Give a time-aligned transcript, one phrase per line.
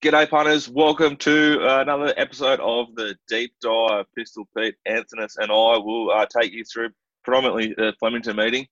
[0.00, 0.68] G'day, punters.
[0.68, 4.04] Welcome to uh, another episode of the Deep Dive.
[4.16, 6.90] Pistol Pete, Anthony, and I will uh, take you through
[7.24, 8.68] predominantly the Flemington meeting.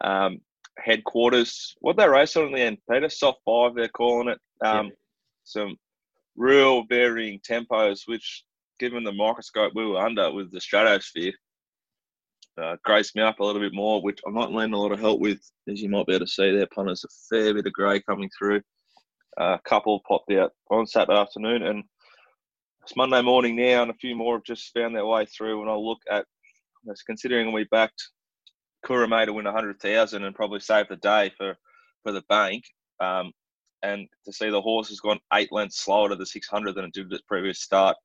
[0.00, 0.40] Um,
[0.76, 3.08] headquarters, what they race on in the end, Peter?
[3.08, 4.40] Soft five, they're calling it.
[4.66, 4.92] Um, yeah.
[5.44, 5.76] Some
[6.34, 8.42] real varying tempos, which,
[8.80, 11.32] given the microscope we were under with the stratosphere,
[12.60, 14.98] uh, graced me up a little bit more, which I'm not lending a lot of
[14.98, 15.38] help with,
[15.68, 17.04] as you might be able to see there, punters.
[17.04, 18.62] A fair bit of grey coming through
[19.38, 21.84] a couple popped out on Saturday afternoon, and
[22.82, 25.60] it's Monday morning now, and a few more have just found their way through.
[25.60, 26.26] And I look at,
[27.06, 28.02] considering we backed
[28.84, 31.56] Kurame to win a hundred thousand and probably save the day for
[32.02, 32.64] for the bank,
[33.00, 33.32] um,
[33.82, 36.86] and to see the horse has gone eight lengths slower to the six hundred than
[36.86, 37.96] it did at its previous start,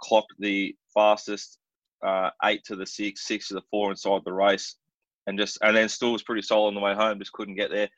[0.00, 1.58] clocked the fastest
[2.02, 4.76] uh, eight to the six, six to the four inside the race,
[5.26, 7.70] and just and then still was pretty solid on the way home, just couldn't get
[7.70, 7.88] there.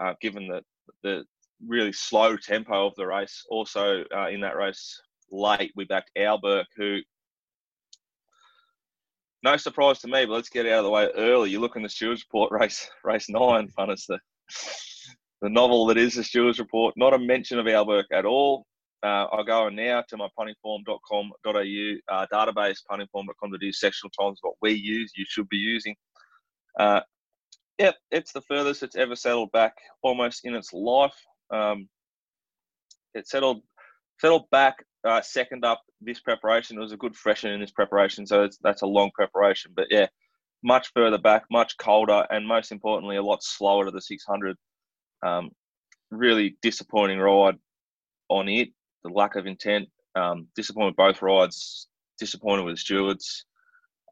[0.00, 0.64] Uh, given that
[1.02, 1.24] the
[1.66, 3.44] really slow tempo of the race.
[3.50, 6.98] Also uh, in that race late, we backed Alberg, who
[9.42, 11.50] no surprise to me, but let's get out of the way early.
[11.50, 14.18] You look in the Stewards Report race, race nine, fun as the
[15.42, 16.94] the novel that is the Stewards Report.
[16.96, 18.64] Not a mention of Alberg at all.
[19.02, 24.72] Uh, I'll go on now to my puntingform.com.au uh, database, puntingform.com.au sectional times what we
[24.72, 25.94] use, you should be using.
[26.80, 27.00] Uh,
[27.78, 31.14] yep, it's the furthest it's ever settled back almost in its life.
[31.50, 31.88] Um,
[33.14, 33.62] it settled
[34.20, 36.76] settled back uh, second up this preparation.
[36.76, 39.72] It was a good freshen in this preparation, so that's a long preparation.
[39.74, 40.06] But yeah,
[40.62, 44.56] much further back, much colder, and most importantly, a lot slower to the 600.
[45.24, 45.50] Um,
[46.10, 47.56] really disappointing ride
[48.28, 48.70] on it.
[49.02, 49.88] The lack of intent.
[50.14, 51.88] Um, disappointed both rides.
[52.18, 53.44] Disappointed with the stewards,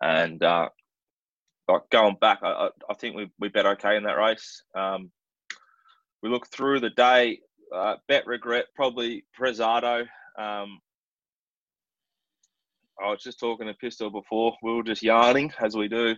[0.03, 0.69] and uh,
[1.69, 4.64] like going back, I, I think we we bet okay in that race.
[4.75, 5.12] Um,
[6.23, 7.41] we look through the day.
[7.75, 10.03] Uh, bet regret probably Prezado.
[10.39, 10.78] Um,
[13.03, 14.55] I was just talking to Pistol before.
[14.62, 16.15] We were just yarning as we do.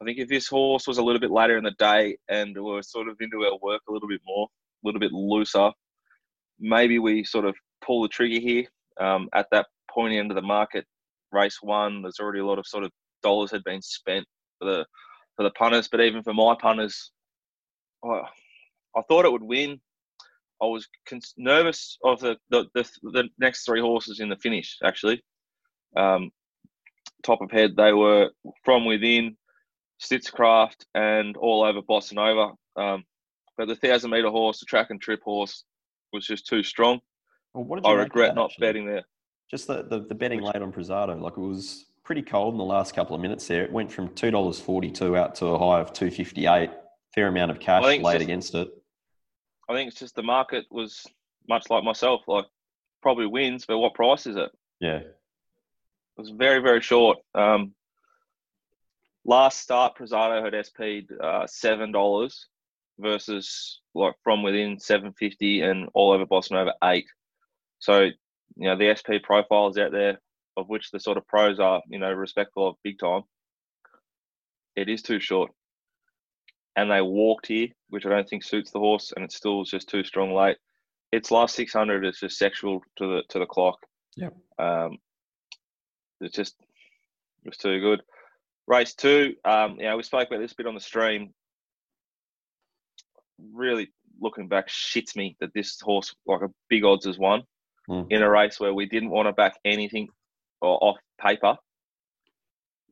[0.00, 2.62] I think if this horse was a little bit later in the day and we
[2.62, 5.70] were sort of into our work a little bit more, a little bit looser,
[6.58, 7.54] maybe we sort of
[7.84, 8.64] pull the trigger here.
[9.00, 10.84] Um, at that pointy end of the market,
[11.32, 12.90] race one, there's already a lot of sort of
[13.22, 14.24] dollars had been spent
[14.58, 14.86] for the
[15.36, 17.10] for the punters, but even for my punters,
[18.04, 18.22] oh,
[18.96, 19.80] I thought it would win.
[20.62, 24.78] I was cons- nervous of the, the, the, the, next three horses in the finish,
[24.84, 25.22] actually.
[25.96, 26.30] Um,
[27.22, 28.30] top of head, they were
[28.64, 29.36] from within,
[29.98, 32.52] Stitchcraft, and all over Bossa Nova.
[32.76, 33.04] Um,
[33.56, 35.64] but the 1,000 metre horse, the track and trip horse,
[36.12, 37.00] was just too strong.
[37.52, 38.66] Well, I regret that, not actually?
[38.66, 39.02] betting there.
[39.50, 42.64] Just the, the, the betting late on Prezado, like it was pretty cold in the
[42.64, 43.64] last couple of minutes there.
[43.64, 46.70] It went from $2.42 out to a high of 258
[47.14, 48.68] Fair amount of cash laid just, against it.
[49.68, 51.06] I think it's just the market was
[51.48, 52.46] much like myself, like
[53.02, 54.50] probably wins, but what price is it?
[54.80, 54.98] Yeah.
[54.98, 55.16] It
[56.16, 57.18] was very, very short.
[57.34, 57.74] Um,
[59.24, 62.34] last start, Prezado had SP'd uh, $7
[62.98, 67.06] versus like from within 750 and all over Bossa Nova eight.
[67.78, 68.12] So, you
[68.56, 70.20] know, the SP profiles out there,
[70.56, 73.22] of which the sort of pros are, you know, respectful of big time.
[74.76, 75.50] It is too short
[76.76, 79.70] and they walked here, which I don't think suits the horse, and it still is
[79.70, 80.56] just too strong late.
[81.12, 83.78] Its last 600 is just sexual to the to the clock.
[84.16, 84.30] Yeah.
[84.58, 84.98] Um,
[86.20, 86.56] it's just
[87.44, 88.02] it was too good.
[88.66, 91.34] Race two, um, yeah, we spoke about this bit on the stream.
[93.52, 97.42] Really looking back, shits me that this horse, like a big odds, has won
[97.88, 98.06] mm.
[98.10, 100.08] in a race where we didn't want to back anything
[100.60, 101.56] off paper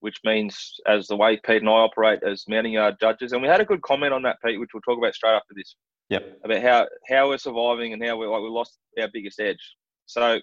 [0.02, 3.32] which means as the way Pete and I operate as mounting yard judges.
[3.32, 5.54] And we had a good comment on that, Pete, which we'll talk about straight after
[5.54, 5.76] this.
[6.10, 6.40] Yep.
[6.44, 9.76] About how how we're surviving and how we like we lost our biggest edge.
[10.06, 10.40] So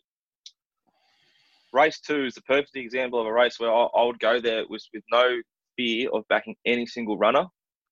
[1.74, 4.64] race two is the perfect example of a race where I, I would go there
[4.70, 5.42] with, with no
[5.78, 7.46] fear of backing any single runner.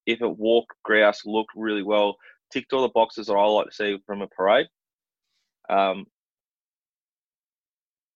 [0.05, 2.15] If it walked, grouse, looked really well,
[2.51, 4.67] ticked all the boxes that I like to see from a parade.
[5.69, 6.05] Um,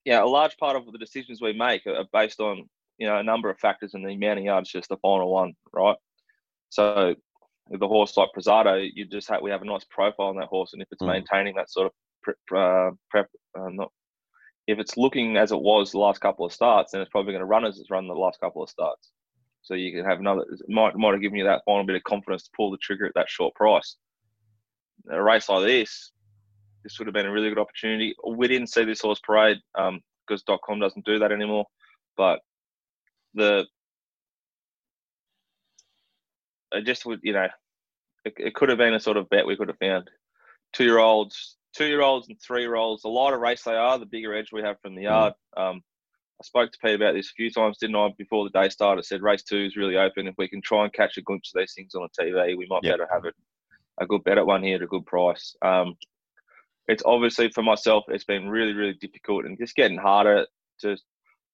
[0.06, 2.69] yeah, a large part of the decisions we make are based on
[3.01, 5.53] you know a number of factors, and the amount of yards just the final one,
[5.74, 5.98] right?
[6.69, 7.15] So
[7.68, 10.74] the horse like Prezado, you just have we have a nice profile on that horse,
[10.74, 11.07] and if it's mm.
[11.07, 13.27] maintaining that sort of prep, uh, prep
[13.59, 13.92] uh, not
[14.68, 17.42] if it's looking as it was the last couple of starts, then it's probably going
[17.42, 19.09] to run as it's run the last couple of starts.
[19.63, 22.44] So you can have another might might have given you that final bit of confidence
[22.44, 23.95] to pull the trigger at that short price.
[25.09, 26.12] A race like this,
[26.83, 28.13] this would have been a really good opportunity.
[28.27, 31.65] We didn't see this horse parade um, because .com doesn't do that anymore,
[32.15, 32.42] but
[33.33, 33.66] the
[36.74, 37.48] it just would you know
[38.25, 40.10] it, it could have been a sort of bet we could have found
[40.74, 43.98] two year olds two year olds and three year olds, the lighter race they are,
[43.98, 45.33] the bigger edge we have from the yard.
[45.56, 45.81] Um,
[46.42, 48.10] I spoke to Pete about this a few times, didn't I?
[48.18, 50.28] Before the day started, I said race two is really open.
[50.28, 52.68] If we can try and catch a glimpse of these things on the TV, we
[52.68, 52.94] might yep.
[52.94, 53.36] better have it
[54.00, 55.56] a good bet at one here at a good price.
[55.62, 55.95] Um,
[56.88, 60.48] it's obviously for myself, it's been really, really difficult and just getting harder
[60.80, 60.98] to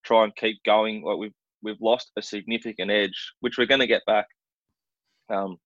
[0.03, 1.03] try and keep going.
[1.03, 1.33] Like we've
[1.67, 4.27] we've lost a significant edge, which we're going to get back.
[5.29, 5.57] Um,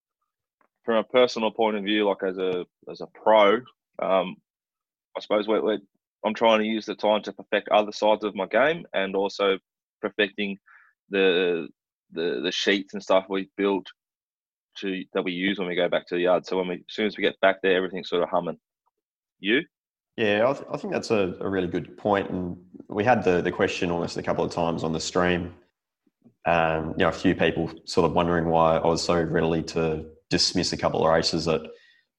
[0.83, 3.57] from a personal point of view, like as a as a pro,
[4.01, 4.36] um,
[5.15, 5.80] I suppose we're, we're,
[6.25, 9.59] I'm trying to use the time to perfect other sides of my game and also
[10.01, 10.57] perfecting
[11.09, 11.68] the
[12.12, 13.86] the the sheets and stuff we've built
[14.77, 16.45] to that we use when we go back to the yard.
[16.48, 18.57] So when we as soon as we get back there, everything's sort of humming.
[19.39, 19.62] You?
[20.18, 22.30] Yeah, I, th- I think that's a, a, really good point.
[22.30, 22.57] And
[22.89, 25.53] we had the, the question almost a couple of times on the stream.
[26.45, 30.05] Um, you know, a few people sort of wondering why I was so readily to
[30.29, 31.61] dismiss a couple of races at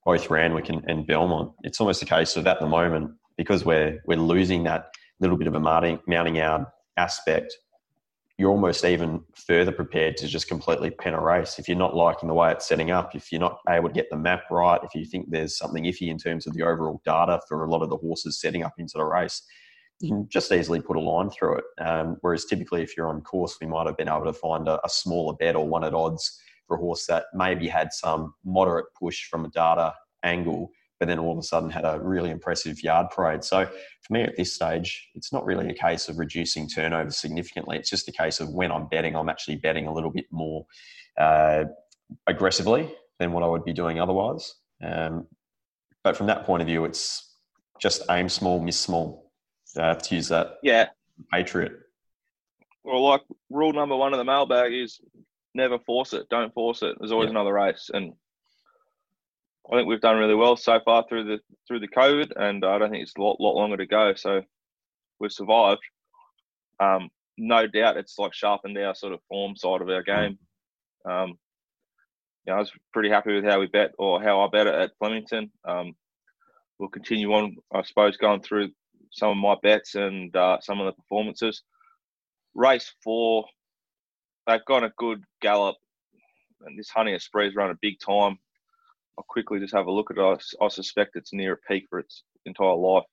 [0.05, 1.53] both Randwick and, and Belmont.
[1.65, 5.47] It's almost a case of at the moment, because we're, we're losing that little bit
[5.47, 7.57] of a mounting, mounting out aspect,
[8.39, 11.59] you're almost even further prepared to just completely pen a race.
[11.59, 14.11] If you're not liking the way it's setting up, if you're not able to get
[14.11, 17.41] the map right, if you think there's something iffy in terms of the overall data
[17.49, 19.43] for a lot of the horses setting up into the race,
[20.03, 21.65] you can just easily put a line through it.
[21.81, 24.85] Um, whereas typically, if you're on course, we might have been able to find a,
[24.85, 28.87] a smaller bet or one at odds for a horse that maybe had some moderate
[28.99, 30.71] push from a data angle
[31.03, 33.43] but then all of a sudden had a really impressive yard parade.
[33.43, 37.77] So for me at this stage, it's not really a case of reducing turnover significantly.
[37.77, 40.65] It's just a case of when I'm betting, I'm actually betting a little bit more
[41.19, 41.65] uh,
[42.29, 44.55] aggressively than what I would be doing otherwise.
[44.81, 45.27] Um,
[46.05, 47.35] but from that point of view, it's
[47.81, 49.32] just aim small, miss small.
[49.77, 50.59] Uh, to use that.
[50.63, 50.89] Yeah.
[51.33, 51.73] Patriot.
[52.85, 55.01] Well, like rule number one of the mailbag is
[55.55, 56.29] never force it.
[56.29, 56.97] Don't force it.
[56.99, 58.13] There's always another race, and
[59.71, 62.79] I think we've done really well so far through the through the COVID, and I
[62.79, 64.15] don't think it's a lot, lot longer to go.
[64.15, 64.43] So
[65.21, 65.83] we've survived.
[66.81, 70.39] Um, no doubt, it's like sharpened our sort of form side of our game.
[71.05, 71.39] Um,
[72.47, 74.93] yeah, I was pretty happy with how we bet or how I bet it at
[74.99, 75.51] Flemington.
[75.65, 75.95] Um,
[76.79, 78.71] we'll continue on, I suppose, going through
[79.13, 81.63] some of my bets and uh, some of the performances.
[82.55, 83.45] Race four,
[84.47, 85.77] they've got a good gallop,
[86.67, 88.39] and this Honey Spree's run a big time.
[89.17, 90.23] I'll quickly just have a look at it.
[90.61, 93.05] I, I suspect it's near a peak for its entire life.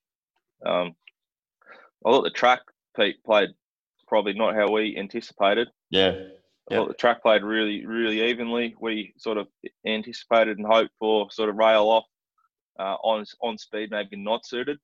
[0.65, 0.95] Um,
[2.05, 2.61] I thought the track
[2.95, 3.49] Pete played
[4.07, 5.67] probably not how we anticipated.
[5.89, 6.13] Yeah.
[6.71, 8.75] I thought the track played really, really evenly.
[8.79, 9.47] We sort of
[9.87, 12.05] anticipated and hoped for sort of rail off
[12.79, 14.77] uh, on on speed, maybe not suited.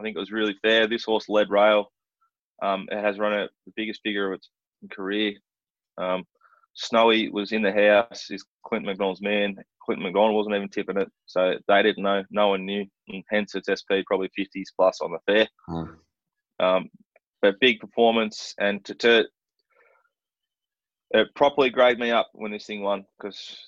[0.00, 0.86] I think it was really fair.
[0.86, 1.92] This horse led rail.
[2.62, 4.48] Um, it has run a, the biggest figure of its
[4.90, 5.34] career.
[5.98, 6.24] Um,
[6.74, 8.30] Snowy was in the house.
[8.30, 9.56] Is Clinton McDonald's man.
[9.84, 12.24] Clinton McDonald wasn't even tipping it, so they didn't know.
[12.30, 15.48] No one knew, and hence its SP probably fifties plus on the fair.
[15.68, 15.96] Mm.
[16.60, 16.90] Um,
[17.42, 19.24] but big performance, and to, to
[21.10, 23.58] it properly grade me up when this thing won because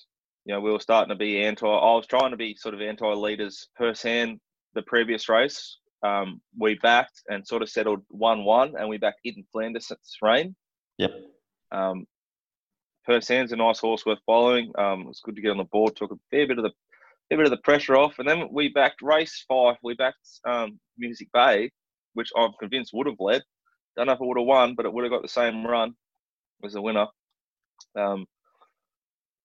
[0.45, 1.67] you know we were starting to be anti.
[1.67, 4.39] I was trying to be sort of anti leaders per hand
[4.73, 5.77] the previous race.
[6.03, 9.91] Um, we backed and sort of settled one one, and we backed Itten Flanders
[10.21, 10.55] rain.
[10.97, 11.11] Yep.
[11.71, 12.05] Um,
[13.07, 14.71] Persan's a nice horse worth following.
[14.77, 15.95] Um, it's good to get on the board.
[15.95, 16.71] Took a fair bit of the
[17.29, 19.75] fair bit of the pressure off, and then we backed race five.
[19.81, 21.71] We backed um, Music Bay,
[22.13, 23.41] which I'm convinced would have led.
[23.95, 25.93] Don't know if it would have won, but it would have got the same run
[26.63, 27.07] as the winner.
[27.97, 28.25] Um,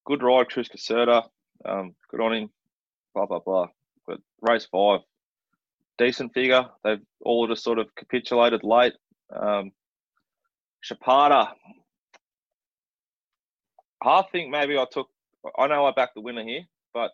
[0.07, 1.25] good ride, Chris Caserta.
[1.65, 2.51] Um, good on him.
[3.15, 3.69] Blah blah blah.
[4.07, 5.01] But race five,
[5.99, 6.65] decent figure.
[6.85, 8.95] They've all just sort of capitulated late.
[9.35, 9.73] Um,
[10.85, 11.49] Chapada,
[14.03, 15.09] I think maybe I took.
[15.59, 16.63] I know I backed the winner here,
[16.95, 17.11] but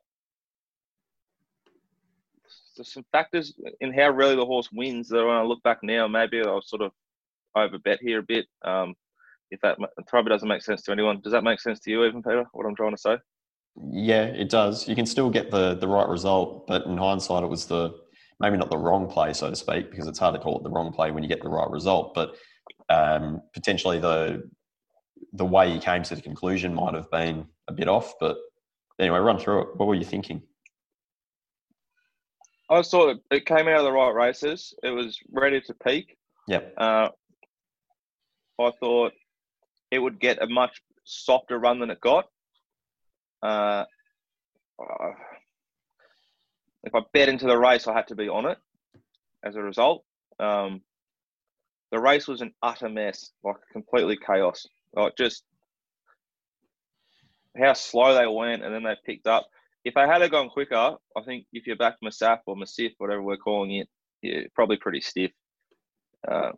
[2.76, 6.06] there's some factors in how really the horse wins that when I look back now,
[6.08, 6.92] maybe I'll sort of
[7.56, 8.46] overbet here a bit.
[8.64, 8.94] Um,
[9.50, 12.22] if that probably doesn't make sense to anyone, does that make sense to you, even
[12.22, 12.44] Peter?
[12.52, 13.16] What I'm trying to say?
[13.90, 14.88] Yeah, it does.
[14.88, 17.94] You can still get the the right result, but in hindsight, it was the
[18.40, 20.70] maybe not the wrong play, so to speak, because it's hard to call it the
[20.70, 22.14] wrong play when you get the right result.
[22.14, 22.36] But
[22.88, 24.48] um, potentially the
[25.32, 28.14] the way you came to the conclusion might have been a bit off.
[28.20, 28.36] But
[29.00, 29.68] anyway, run through it.
[29.76, 30.42] What were you thinking?
[32.70, 34.74] I thought it came out of the right races.
[34.82, 36.16] It was ready to peak.
[36.48, 36.74] Yep.
[36.78, 37.08] Uh,
[38.60, 39.12] I thought
[39.90, 42.26] it would get a much softer run than it got.
[43.42, 43.84] Uh,
[44.80, 45.10] uh,
[46.84, 48.58] if I bet into the race, I had to be on it
[49.44, 50.04] as a result.
[50.38, 50.82] Um,
[51.90, 54.66] the race was an utter mess, like completely chaos.
[54.94, 55.44] Like just
[57.60, 59.46] how slow they went, and then they picked up.
[59.84, 63.36] if they had gone quicker, I think if you're back Masaf or Masif, whatever we're
[63.36, 63.88] calling it,
[64.22, 65.30] yeah, probably pretty stiff.
[66.26, 66.50] Uh,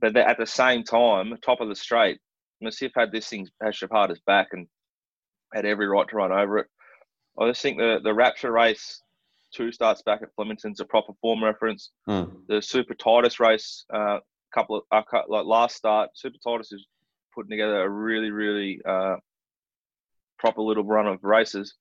[0.00, 2.18] but at the same time, top of the straight,
[2.62, 4.66] Masif had this thing, had Shapata's back and
[5.54, 6.66] had every right to run over it.
[7.38, 9.00] I just think the, the Rapture race
[9.54, 11.90] two starts back at Flemington's a proper form reference.
[12.08, 12.46] Mm.
[12.48, 14.18] The Super Titus race, uh,
[14.54, 16.86] couple of uh, like last start, Super Titus is
[17.34, 19.16] putting together a really, really uh,
[20.38, 21.74] proper little run of races.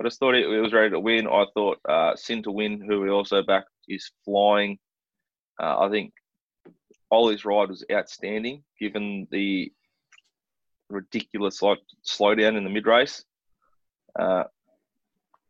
[0.00, 1.26] I just thought it, it was ready to win.
[1.26, 4.78] I thought uh, Sin to win, who we also back, is flying.
[5.62, 6.14] Uh, I think
[7.10, 9.70] Ollie's ride was outstanding, given the
[10.88, 13.24] ridiculous like slowdown in the mid race.
[14.18, 14.44] Uh,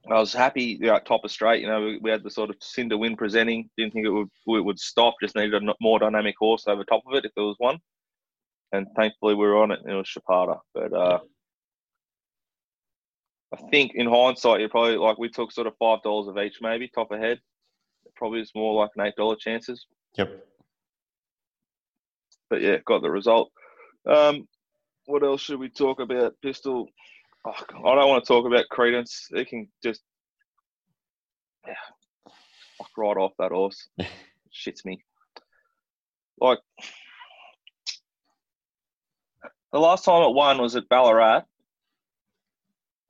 [0.09, 1.61] I was happy you know, top of straight.
[1.61, 3.69] You know, we, we, had the sort of Cinder win presenting.
[3.77, 5.15] Didn't think it would it would stop.
[5.21, 7.79] Just needed a more dynamic horse over top of it if there was one.
[8.73, 9.81] And thankfully we were on it.
[9.83, 10.59] And it was Chapata.
[10.75, 11.19] But uh,
[13.53, 16.59] I think in hindsight, you probably like we took sort of five dollars of each,
[16.61, 17.41] maybe top ahead.
[18.17, 19.87] Probably it's more like an eight dollar chances.
[20.17, 20.47] Yep.
[22.49, 23.51] But yeah, got the result.
[24.07, 24.49] Um,
[25.07, 26.35] what else should we talk about?
[26.43, 26.89] Pistol.
[27.45, 29.29] Oh, I don't want to talk about Credence.
[29.31, 30.03] It can just
[31.67, 31.75] yeah,
[32.77, 33.89] fuck right off that horse.
[34.53, 35.03] Shits me.
[36.39, 36.59] Like
[39.73, 41.43] the last time it won was at Ballarat,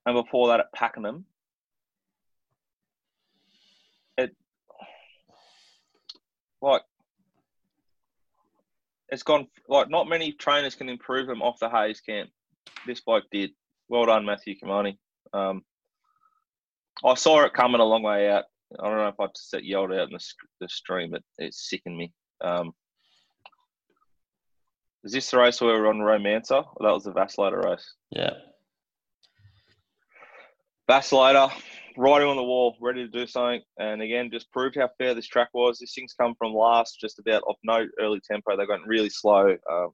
[0.06, 1.24] and before that at Pakenham.
[4.16, 4.36] It
[6.60, 6.82] like
[9.08, 12.30] it's gone like not many trainers can improve him off the Hayes camp.
[12.86, 13.50] This bloke did.
[13.90, 14.96] Well done, Matthew Cumani.
[15.32, 15.64] Um,
[17.04, 18.44] I saw it coming a long way out.
[18.78, 20.24] I don't know if I just yelled out in the,
[20.60, 22.12] the stream, but it sickened me.
[22.40, 22.70] Um,
[25.02, 26.54] is this the race where we're on Romancer?
[26.54, 27.94] Or that was the Vacillator race.
[28.10, 28.34] Yeah.
[30.88, 31.50] Vacillator,
[31.96, 33.60] riding on the wall, ready to do something.
[33.80, 35.80] And again, just proved how fair this track was.
[35.80, 38.56] This thing's come from last, just about off no early tempo.
[38.56, 39.56] They got really slow.
[39.68, 39.86] Uh,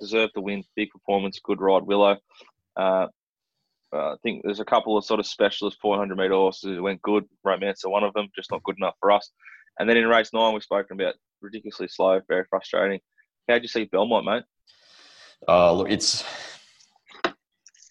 [0.00, 0.62] deserved the win.
[0.76, 2.18] Big performance, good ride, Willow.
[2.76, 3.08] Uh,
[3.92, 7.02] uh, I think there's a couple of sort of specialist 400 meter horses who went
[7.02, 7.24] good.
[7.44, 9.30] Romancer, one of them, just not good enough for us.
[9.78, 13.00] And then in race nine, we've spoken about ridiculously slow, very frustrating.
[13.48, 14.44] How'd you see Belmont, mate?
[15.48, 16.24] Uh, look, it's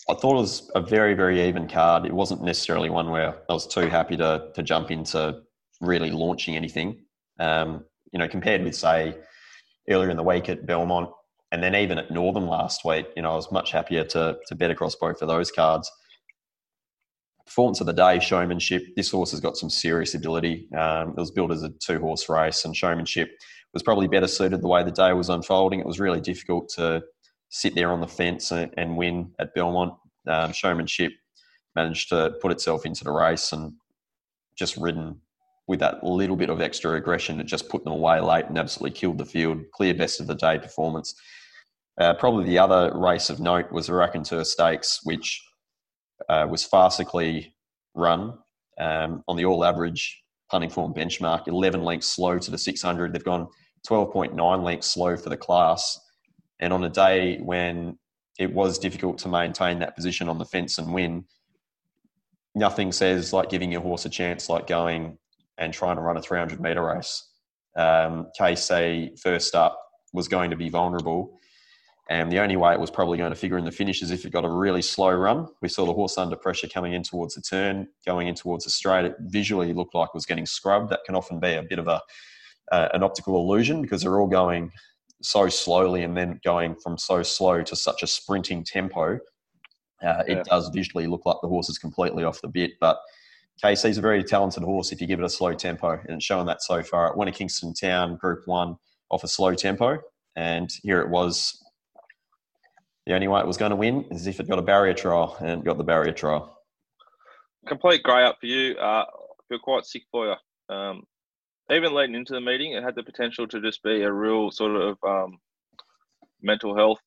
[0.09, 2.05] I thought it was a very, very even card.
[2.05, 5.41] It wasn't necessarily one where I was too happy to to jump into
[5.79, 7.03] really launching anything.
[7.39, 9.15] Um, you know, compared with say
[9.89, 11.09] earlier in the week at Belmont,
[11.51, 14.55] and then even at Northam last week, you know, I was much happier to to
[14.55, 15.91] bet across both of those cards.
[17.45, 18.83] Performance of the day, showmanship.
[18.95, 20.69] This horse has got some serious ability.
[20.73, 23.29] Um, it was built as a two horse race, and showmanship
[23.73, 25.79] was probably better suited the way the day was unfolding.
[25.79, 27.03] It was really difficult to
[27.49, 29.93] sit there on the fence and, and win at Belmont.
[30.27, 31.11] Um, showmanship
[31.75, 33.73] managed to put itself into the race and
[34.55, 35.19] just ridden
[35.67, 37.39] with that little bit of extra aggression.
[37.39, 39.61] It just put them away late and absolutely killed the field.
[39.73, 41.15] Clear best of the day performance.
[42.01, 45.39] Uh, probably the other race of note was the Raconteur Stakes, which
[46.29, 47.53] uh, was farcically
[47.93, 48.39] run
[48.79, 53.13] um, on the all average punting form benchmark, 11 lengths slow to the 600.
[53.13, 53.47] They've gone
[53.87, 55.99] 12.9 lengths slow for the class.
[56.59, 57.99] And on a day when
[58.39, 61.25] it was difficult to maintain that position on the fence and win,
[62.55, 65.19] nothing says like giving your horse a chance like going
[65.59, 67.29] and trying to run a 300 meter race.
[67.77, 68.25] Um,
[69.21, 69.79] first up
[70.13, 71.37] was going to be vulnerable.
[72.11, 74.25] And the only way it was probably going to figure in the finish is if
[74.25, 75.47] it got a really slow run.
[75.61, 78.69] We saw the horse under pressure coming in towards the turn, going in towards the
[78.69, 79.05] straight.
[79.05, 80.89] It visually looked like it was getting scrubbed.
[80.89, 82.01] That can often be a bit of a
[82.69, 84.73] uh, an optical illusion because they're all going
[85.21, 89.17] so slowly and then going from so slow to such a sprinting tempo,
[90.03, 90.43] uh, it yeah.
[90.43, 92.71] does visually look like the horse is completely off the bit.
[92.81, 92.99] But
[93.63, 96.45] KC's a very talented horse if you give it a slow tempo, and it's shown
[96.47, 97.07] that so far.
[97.07, 98.75] It won a Kingston Town Group One
[99.09, 99.99] off a slow tempo,
[100.35, 101.57] and here it was.
[103.05, 105.35] The only way it was going to win is if it got a barrier trial,
[105.39, 106.57] and got the barrier trial.
[107.67, 108.75] Complete grey up for you.
[108.77, 110.75] Uh, I feel quite sick for you.
[110.75, 111.03] Um,
[111.71, 114.75] even leading into the meeting, it had the potential to just be a real sort
[114.75, 115.37] of um,
[116.41, 116.99] mental health,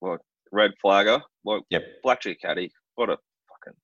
[0.00, 0.20] like
[0.50, 1.84] red flagger, like yep.
[2.02, 2.72] blackjack caddy.
[2.94, 3.16] What a
[3.48, 3.78] fucking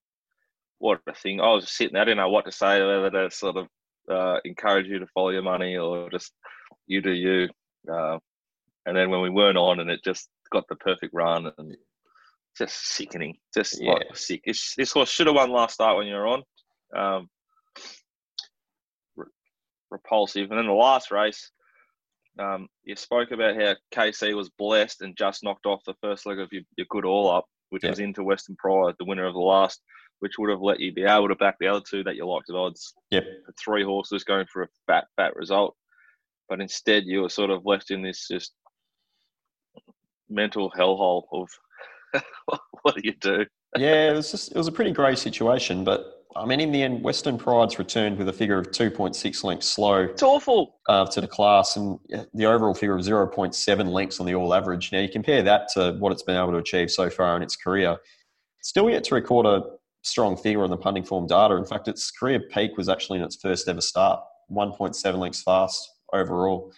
[0.79, 1.41] what a thing!
[1.41, 3.67] I was just sitting there, I didn't know what to say, whether to sort of
[4.11, 6.33] uh, encourage you to follow your money or just
[6.87, 7.49] you do you.
[7.91, 8.19] Uh,
[8.87, 11.77] and then when we weren't on, and it just got the perfect run, and
[12.57, 13.93] just sickening, just yeah.
[13.93, 14.41] like sick.
[14.45, 16.43] It's, this horse should have won last start when you were on.
[16.97, 17.29] Um,
[19.91, 20.51] repulsive.
[20.51, 21.51] And then the last race,
[22.39, 26.39] um, you spoke about how KC was blessed and just knocked off the first leg
[26.39, 27.91] of your, your good all up, which yeah.
[27.91, 29.81] was into Western Pride, the winner of the last.
[30.21, 32.51] which would have let you be able to back the other two that you liked
[32.51, 32.95] at odds.
[33.11, 33.25] Yep.
[33.63, 35.77] Three horses going for a fat, fat result.
[36.49, 38.53] But instead, you were sort of left in this just
[40.29, 41.49] mental hellhole of
[42.83, 43.45] what do you do?
[43.77, 46.83] yeah, it was just it was a pretty grey situation, but I mean, in the
[46.83, 50.05] end, Western Pride's returned with a figure of 2.6 lengths slow.
[50.05, 50.79] It's awful.
[50.89, 51.99] Uh, to the class and
[52.35, 54.93] the overall figure of 0.7 lengths on the all average.
[54.93, 57.57] Now, you compare that to what it's been able to achieve so far in its
[57.57, 57.97] career.
[58.63, 59.63] Still yet to record a
[60.03, 61.57] strong figure on the punting form data.
[61.57, 64.21] In fact, its career peak was actually in its first ever start,
[64.51, 66.73] 1.7 lengths fast overall.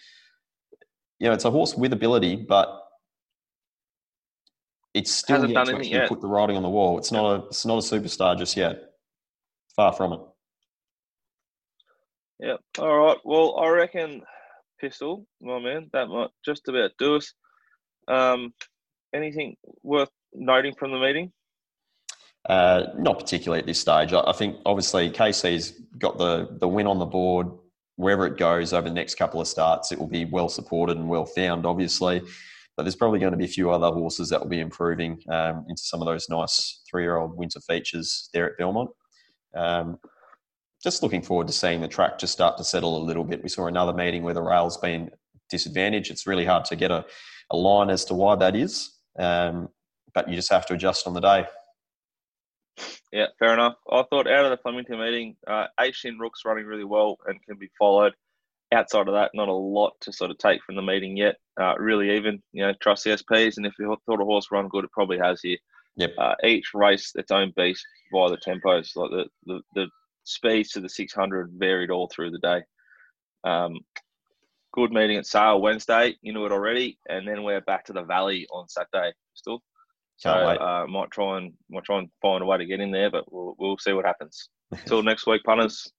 [1.19, 2.80] You know, it's a horse with ability, but
[4.93, 6.09] it's still yet to actually yet.
[6.09, 6.97] put the writing on the wall.
[6.97, 8.81] It's not a it's not a superstar just yet.
[9.75, 10.19] Far from it.
[12.39, 12.57] Yeah.
[12.79, 13.17] All right.
[13.23, 14.21] Well, I reckon
[14.79, 17.33] pistol, my man, that might just about do us.
[18.07, 18.53] Um,
[19.13, 21.31] anything worth noting from the meeting?
[22.49, 24.11] Uh, not particularly at this stage.
[24.11, 27.47] I, I think obviously KC's got the the win on the board.
[27.97, 31.07] Wherever it goes over the next couple of starts, it will be well supported and
[31.07, 32.23] well found, obviously.
[32.81, 35.67] But there's probably going to be a few other horses that will be improving um,
[35.69, 38.89] into some of those nice three year old winter features there at Belmont.
[39.55, 39.99] Um,
[40.81, 43.43] just looking forward to seeing the track just start to settle a little bit.
[43.43, 45.11] We saw another meeting where the rail's been
[45.47, 46.09] disadvantaged.
[46.09, 47.05] It's really hard to get a,
[47.51, 49.69] a line as to why that is, um,
[50.15, 51.45] but you just have to adjust on the day.
[53.13, 53.75] Yeah, fair enough.
[53.91, 57.59] I thought out of the Flemington meeting, uh, Ashin Rook's running really well and can
[57.59, 58.15] be followed.
[58.73, 61.35] Outside of that, not a lot to sort of take from the meeting yet.
[61.59, 64.69] Uh, really even, you know, trust the SPs, and if you thought a horse run
[64.69, 65.57] good, it probably has here.
[65.97, 66.11] Yep.
[66.17, 68.95] Uh, each race its own beast via the tempos.
[68.95, 69.87] Like the, the, the
[70.23, 72.61] speeds to the 600 varied all through the day.
[73.43, 73.79] Um,
[74.73, 76.15] good meeting at Sale Wednesday.
[76.21, 79.13] You knew it already, and then we're back to the Valley on Saturday.
[79.33, 79.61] Still,
[80.17, 83.09] so uh, might try and might try and find a way to get in there,
[83.09, 84.49] but we'll we'll see what happens.
[84.85, 85.91] Till next week, punters.